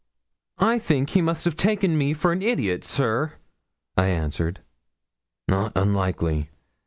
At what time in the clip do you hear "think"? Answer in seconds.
0.79-1.11